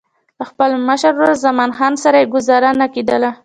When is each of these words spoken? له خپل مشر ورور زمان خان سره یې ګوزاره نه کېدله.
له 0.37 0.43
خپل 0.49 0.69
مشر 0.87 1.11
ورور 1.17 1.35
زمان 1.47 1.71
خان 1.77 1.93
سره 2.03 2.17
یې 2.21 2.29
ګوزاره 2.33 2.69
نه 2.81 2.87
کېدله. 2.93 3.29